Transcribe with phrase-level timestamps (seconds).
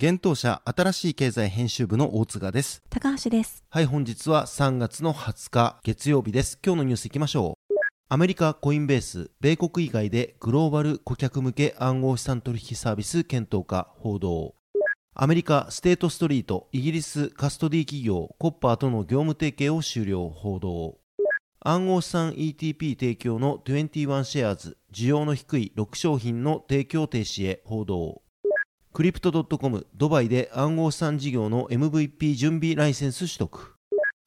[0.00, 2.84] 現当社新しい経済編集部の大津賀です。
[2.88, 3.64] 高橋です。
[3.68, 6.56] はい、本日は3月の20日月曜日です。
[6.64, 7.74] 今日のニュースいきましょう。
[8.08, 14.54] アメリカコインベース、米国以外でグローバル顧客向け暗号資産取引サービス検討化報道。
[15.16, 20.98] アメリカステートストリート、イギリスカストディ企業コッパーとの業務提携を終了報道。
[21.58, 28.22] 暗号資産 ETP 提供の21シェアーズ、需要の低い6商品の提供停止へ報道。
[28.98, 33.76] クリプト .com ドバイで暗号資産事業の MVP 準備ライセンス取得。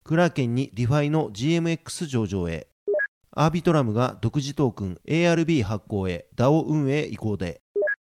[0.05, 2.69] クラーケンにディファイの GMX 上場へ。
[3.31, 7.59] アービトラムが独自トークン ARB 発行へ DAO 運営移行で。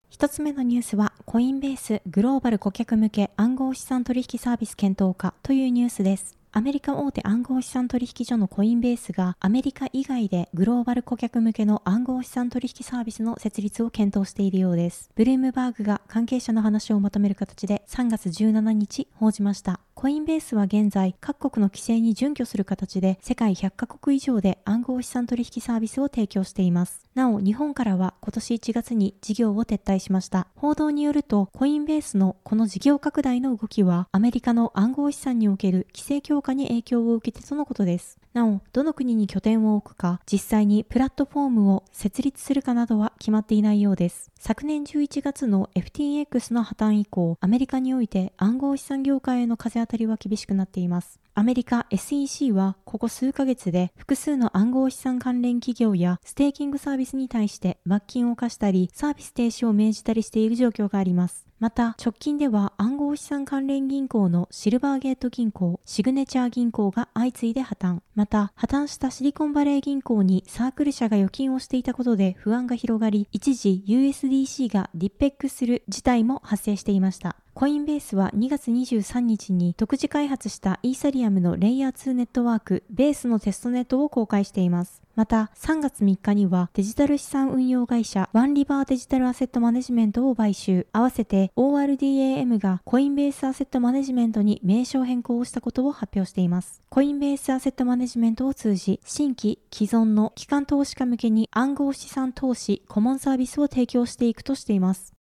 [0.10, 6.43] 一つ目のニュースは、コインベースグローバル顧客向け暗号資産取引サービス検討かというニュースです。
[6.56, 15.10] アメリカ大手暗号資産取引所のコインベースがアメリカ以外でグローバル顧客向けの暗号資産取引サービスの設立を検討しているようです。
[15.16, 19.80] ブルームバーグが関係者の話をまとめる形で3月17日報じました。
[19.96, 27.04] コインベースは現在各国の規制に準拠する形で世界100カ国以上で暗号資産取引サービスを提供しています。
[27.16, 30.48] なお、日本からは今年1月に事業を撤退しました。
[30.56, 38.18] 報道によると、コインベースのこの事業拡大の動きは、アメリカの暗号資産における規制強化に影響を受けてとのことです。
[38.34, 44.33] なお、どの国に拠点を置くか、実際にプラットフォームを設立するかなどは決まっていないようです。
[44.46, 51.23] 昨年11月の FTX の破綻以降、アメリカにおいて暗号資産業界への風当たりは厳しくなっています。
[51.36, 61.48] アメリカ SEC はここ数ヶ月で複数の暗号資産関連企業やステーキングサービスに対して罰金を課したりサービス停止を命じたりしている状況があります。
[61.64, 68.02] また、直近では暗号資産関連銀行のシルバーゲート銀行、シグネチャー銀行が相次いで破綻。
[68.16, 77.38] また、破綻したシリコンバレー銀行にサークル社が預金をしていたことで不安が広がり、一時 USDC がディッペックする事態も発生していました。
[77.56, 85.04] コインベースは2月23日に独自開発したイーサリアムのレイヤー2ネットワークベースのテストネットを公開しています。
[85.16, 90.88] また、3月3日にはデジタル資産運用会社ワンリバーデジタルアセットマネジメントを買収。
[90.94, 96.82] 合わせて ORDAM がコインベースアセットマネジメントに名称変更をしたことを発表しています。
[96.90, 105.14] コインベースアセットマネジメントを通じ、新規、既存の機関投資家向けに暗号資産投資顧問サービスを提供していくとしています。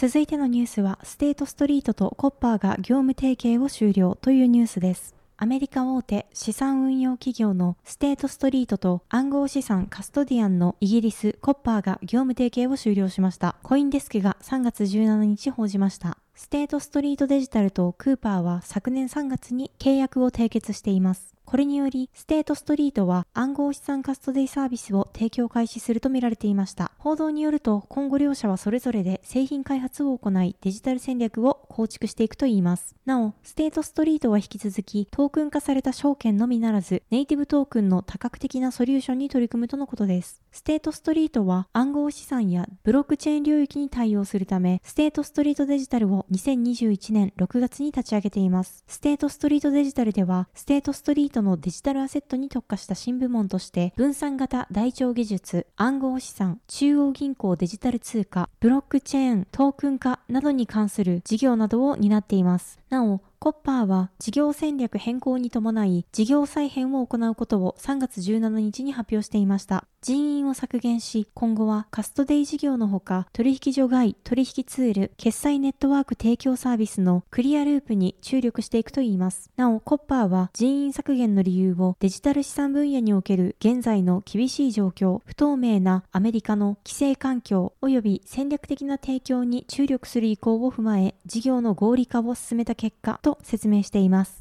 [0.00, 5.14] 続いてのニュースは、ステートストリートとコッパーが業務提携を終了というニュースです。
[5.36, 13.56] アメリカ大手資産運用企業のステートストリートと暗号資産カストディアンのイギリスコッパーが業務提携を終了しました。
[13.62, 16.16] コインデスクが3月17日報じました。
[16.34, 21.34] ステートストリートデジタルとコッパーは昨年3月に契約を締結しています。
[21.50, 26.92] これにより、ステートストリートは暗号資産カストデイサービスを提供開始するとみられていました。
[26.96, 32.94] 報道によると、今後両社はそれぞれで製品開発を行い、デジタル戦略を構築していくといいます。
[33.04, 40.40] なお、ステートストリートは引き続き、トークン化された証券のみならず、ネイティブトークンの多角的なソリューションに取り組むとのことです。
[40.52, 48.84] ステートストリートは暗号資産やブロックチェーン領域に対応するため、ステートストリートデジタルを2021年6月に立ち上げています。
[48.88, 62.80] ステートストリートデジタルでは、ステートストリートのデジタルアセットに特化した新部門として、分散型台帳技術、暗号資産、中央銀行デジタル通貨、ブロックチェーン、トークン化などに関する事業などを担っています。
[62.90, 69.86] なお、コッパーは事業戦略変更に伴い事業再編を行うことを3月17日に発表していました。
[70.02, 79.50] 人員を削減し、今後はカストデイ事業のほか、取引所外取引ツール、決済ネットワーク提供サービスのクリアループに注力していくといいます。
[79.56, 94.40] なお、コッパーは人員削減の理由をデジタル資産分野における現在の厳しい状況、不透明なアメリカの規制環境及び戦略的な提供に注力する意向を踏まえ、事業の合理化を進めた結果とと説明しています。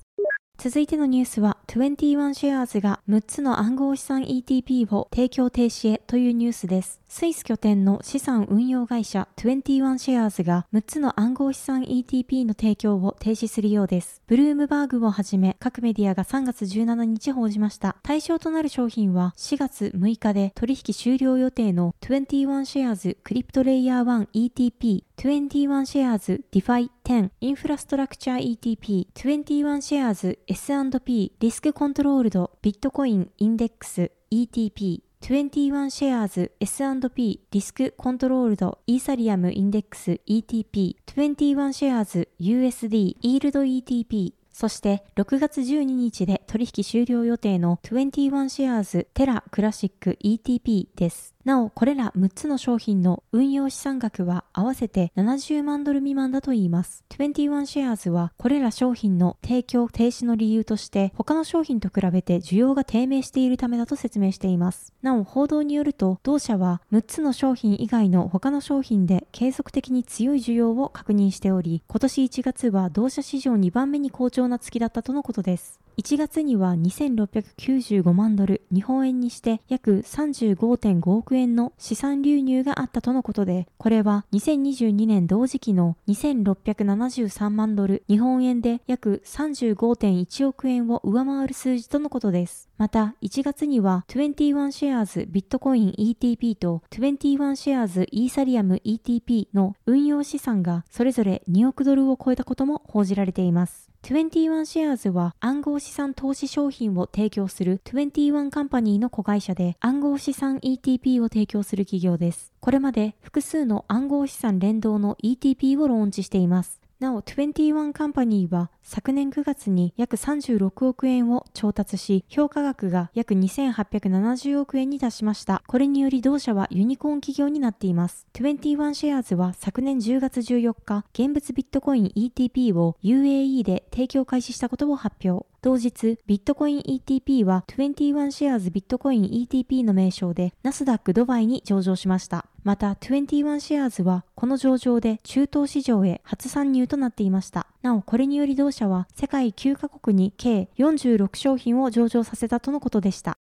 [0.62, 7.00] 続いてのニュースは、21シェアーズが6つの暗号資産 ETP を提供停止へというニュースです。
[7.08, 14.22] スイス拠点の資産運用会社21シェアーズが6つの暗号資産 ETP の提供を停止するようです。
[14.28, 17.96] ブルームバーグをはじめ各メディアが3月17日報じました。
[18.04, 43.16] 対象となる商品は4月6日で取引終了予定の21シェアーズクリプトレイヤー1 ETP 21シェアーズ DeFi 10インフラストラクチャー ETP 21シェアーズ S&P リスクコントロールドビットコインインデックス ETP 21シェアーズ S&P リスクコントロールドイーサリアムインデックス ETP 21シェアーズ USD
[43.20, 51.34] イールド ETP そして6月12日で取引終了予定の21シェアーズテラクラシック ETP です。
[51.46, 57.06] なお、これら6つの商品の運用資産額は合わせて70万ドル未満だといいます。
[57.12, 64.94] 21シェアーズはこれら商品の提供停止の理由として他の商品と比べて需要が低迷しているためだと説明しています。
[65.02, 75.80] なお、報道によると同社は6つの商品以外の他の商品で継続的に強い需要を確認しており、今年1月は同社市場2番目に好調な月だったとのことです。
[76.00, 92.69] 1月には2695万ドル、日本円にして約35.5億円の資産流入があったとのことで、これは2022年同時期の2673万ドル、日本円で約35.1億円を上回る数字とのことです。
[92.80, 103.90] また、1月には21シェアーズビットコイン ETP と21シェアーズイーサリアム ETP の運用資産がそれぞれ2億ドルを超えたことも報じられています。
[104.04, 112.54] 21シェアーズは暗号資産投資商品を提供する21カンパニーの子会社で暗号資産 ETP を提供する企業です。
[112.62, 116.80] これまで複数の暗号資産連動の ETP をローンチしています。
[117.00, 125.64] なお、21カンパニーは昨年9月に約36億円を調達し、評価額が約2870億円に達しました。
[125.66, 128.28] これにより同社はユニコーン企業になっています。
[128.34, 135.49] 21シェアーズは昨年10月14日、現物ビットコイン ETP を UAE で提供開始したことを発表。
[135.62, 142.46] 同日、ビットコイン ETP は21シェアーズビットコイン ETP の名称でナスダックドバイに上場しました。
[142.64, 147.68] また、21シェアーズはこの上場で中東市場へ初参入となっていました。
[147.82, 153.38] なお、これにより同社は世界9カ国に計46商品を上場させたとのことでした。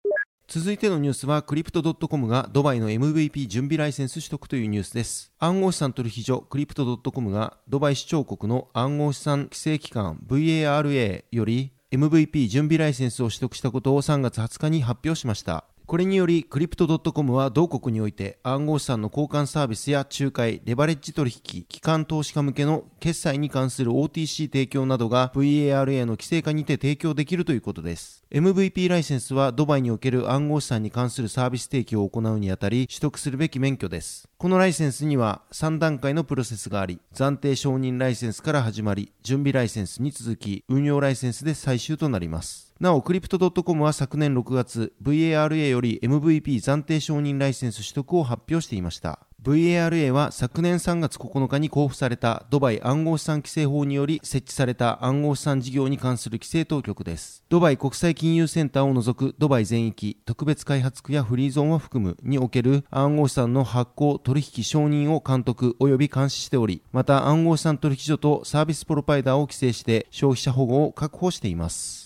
[0.49, 5.33] 続いてのニュースは、クリプト .com がドバイの MVP 準備ライセンス取得というニュースです。
[5.39, 15.67] 暗号資産取引所クリプト .com がドバイ市長国の暗号資産規制機関 VARA より MVP 準備ライセンスを取得したことを3月20日に発表しました。
[15.85, 28.22] これにより、クリプト .com は同国において暗号資産の交換サービスや仲介、レバレッジ取引、機関投資家向けの決済に関する OTC 提供などが VARA の規制下にて提供できるということです。
[28.35, 34.27] MVP ライセンスはドバイにおける暗号資産に関するサービス提供を行うにあたり取得するべき免許です。
[34.39, 42.73] このライセンスには3段階のプロセスがあり、暫定承認ライセンスから始まり、準備ライセンスに続き、運用ライセンスで最終となります。
[42.81, 49.27] なお、クリプト .com は昨年6月、VARA より MVP 暫定承認ライセンス取得を発表していました。
[49.43, 57.43] VARA は昨年3月9日に交付されたドバイ暗号資産規制法により設置された暗号資産事業に関する規制当局です。
[57.49, 72.02] ドバイ国際金融センターを除くドバイ全域、特別開発区やフリーゾーンを含むにおける暗号資産の発行、取引承認を監督及び監視しており、また暗号資産取引所とサービスプロバイダーを規制して消費者保護を確保しています。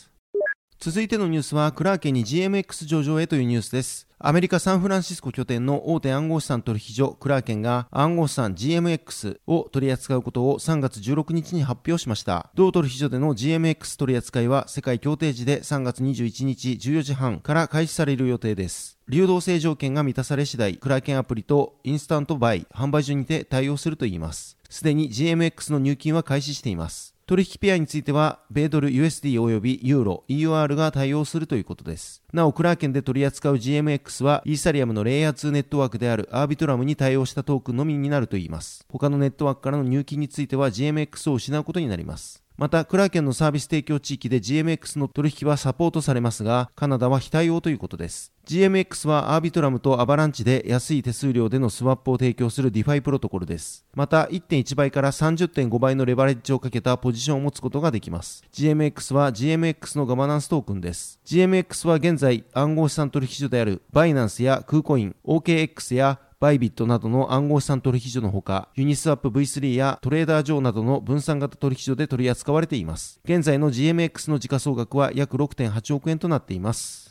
[0.79, 4.07] 続いてのニュースは、クラーケンに GMX 上場へというニュースです。
[4.19, 12.51] アメリカ・サンフランシスコ拠点の大手暗号資産取引所クラーケンが暗号資産 GMX を取り扱うことを3月16日に発表しました。
[12.55, 18.99] 同取引所での GMX 取り扱いは世界協定時で3月21日14時半から開始される予定です。
[19.09, 24.57] 流動性条件が満たされ次第、クラーケンアプリとインスタントバイ、販売所にて対応するといいます。
[24.71, 27.16] すでに GMX の入金は開始しています。
[27.29, 32.23] 取引ペアについては、米ドル USD 及びユーロ、EUR が対応するということです。
[32.33, 38.87] なお、クラーケンで取り扱う GMX は、イーサリアムのレイヤー2ネットワークであるアービトラムに対応したトークンのみになるといいます。
[38.89, 42.46] 他のネットワークからの入金については GMX を失うことになります。
[42.59, 48.33] また、クラーケンのサービス提供地域で GMX の取引はサポートされますが、カナダは非対応ということです。
[48.47, 53.85] GMX はアービトラムとアバランチで安い手数料でのスワップを提供する DeFi プロトコルです。
[53.93, 58.45] また1.1倍から30.5倍のレバレッジをかけたポジションを持つことができます。
[58.53, 61.19] GMX は GMX のガバナンストークンです。
[61.27, 73.21] GMX は現在暗号資産取引所であるバイナンスやクーコイン、OKX やバイビットなどの暗号資産取引所のほか、ユニスワップ V3 やトレーダージョーなどの分散型取引所で取り扱われています。
[73.25, 77.06] 現在の GMX の時価総額は約6.8億円となっています。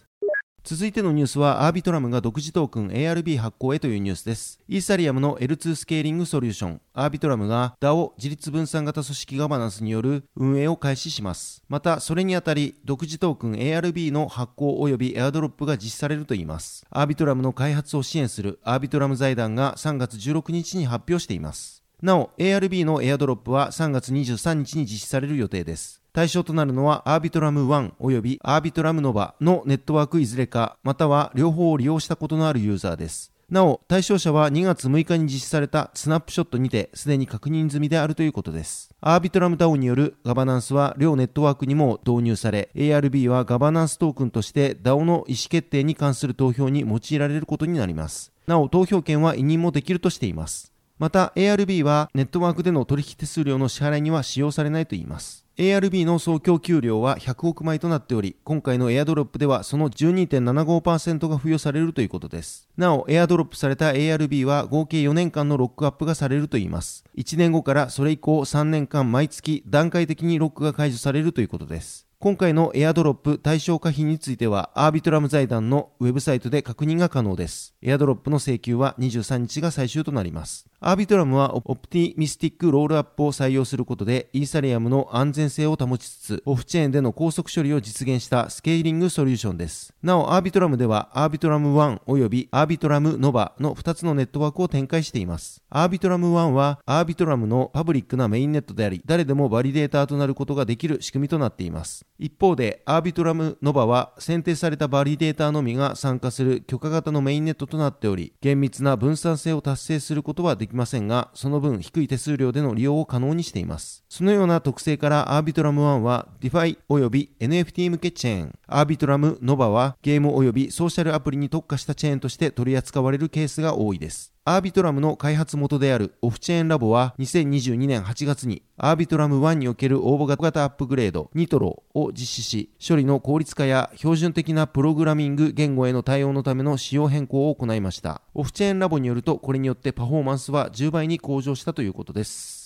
[0.66, 4.60] 続いてのニュースは、アービトラムが独自トークン ARB 発行へというニュースです。
[4.68, 11.62] イーサリアムの L2 スケーリングソリューション、アービトラムが DAO 自律分散型組織ガバナンスによる運営を開始します。
[11.70, 16.84] また、それにあたり、独自トークン ARB の発行及びエアドロップが実施されるといいます。
[16.90, 21.84] アービトラムの開発を支援するアービトラム財団が3月16日に発表しています。
[22.02, 26.02] なお、ARB のエアドロップは3月23日に実施される予定です。
[26.16, 33.34] 対象となるのはアービトラム1及びアービトラムノバのネットワークいずれか、または両方を利用したことのあるユーザーです。
[33.50, 38.96] なお、対象者は2月6日に実施されたスナップショットにてすでに確認済みであるということです。
[39.02, 48.32] アービトラム DAO によるガバナンスは両ネットワークにも導入され、ARB はガバナンストークンとして DAO の意思決定に関する投票に用いられることになります。
[48.48, 50.72] なお、投票権は委任もできるとしています。
[50.98, 55.45] また、ARB はネットワークでの取引手数料の支払いには使用されないといいます。
[55.58, 62.68] ARB の総供給量は100億枚となっており、今回のエアドロップではその12.75%が付与されるということです。
[62.76, 67.06] なお、エアドロップされた ARB は合計4年間のロックアップがされるといいます。
[67.18, 72.05] 1年後からそれ以降3年間毎月段階的にロックが解除されるということです。
[72.18, 77.76] 今回のエアドロップ対象可否については、アービトラム財団のウェブサイトで確認が可能です。
[77.82, 80.66] エアドロップの請求は23日が最終となります。
[80.80, 89.94] アービトラムはオプティミスティックロールアップを採用することで、イーサリアムの安全性を保ちつつ、オフチェーンでの高速処理を実現したスケーリングソリューションです。
[90.02, 95.62] なお、アービトラムでは、アービトラム1及びアービトラムノバの2つのネットワークを展開しています。
[95.70, 102.06] アービトラム1は、アービトラムのパブリックなメインネットであり、誰でもバリデーターとなることができる仕組みとなっています。
[102.18, 114.06] 一方で、アービトラムノバは選定されたバリデーターのみが参加する許可型のメインネットとなっており、厳密な分散性を達成することはできませんが、その分低い手数料での利用を可能にしています。
[114.08, 124.35] そのような特性からアービトラム1は DeFi 及び NFT 向けチェーン、アービトラムノバはゲーム及びソーシャルアプリに特化したチェーンとして取り扱われるケースが多いです。
[124.48, 138.22] アービトラムの開発元であるオフチェーンラボは2022年8月にアービトラム1における応募型アップグレードニトロを実施し処理の効率化や標準的なプログラミング言語への対応のための仕様変更を行いました。
[138.36, 142.65] オフチェーンラボによるとこれによってパフォーマンスは10倍に向上したということです。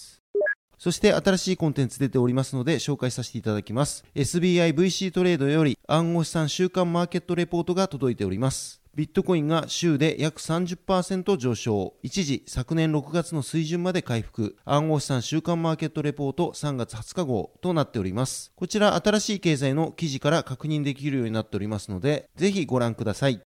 [0.79, 4.05] そして新しいコンテンツ出ておりますので紹介させていただきます。
[4.15, 8.79] SBIVC トレードより暗号資産週間マーケットレポートが届いております。
[8.95, 11.93] ビットコインが週で約30%上昇。
[12.01, 14.57] 一時、昨年6月の水準まで回復。
[14.65, 18.51] 暗号資産週間マーケットレポート3月20日号となっております。
[18.55, 23.41] こちら新しい経済の記事から確認できるようになっておりますので、ぜひご覧ください。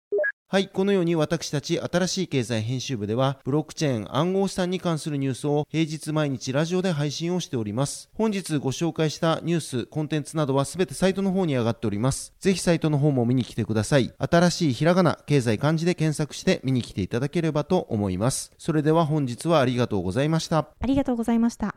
[0.53, 8.11] はい、このように私たち新しい経済編集部では、ブロックチェーン暗号資産に関するニュースを平日毎日ラジオで配信をしております。
[8.13, 12.35] 本日ご紹介したニュース、コンテンツなどはすべてサイトの方に上がっております。
[12.39, 14.13] ぜひサイトの方も見に来てください。
[14.19, 18.53] 新しいひらがな、経済漢字で検索して見に来ていただければと思います。
[18.59, 20.59] それでは本日はありがとうございました。
[20.59, 21.77] ありがとうございました。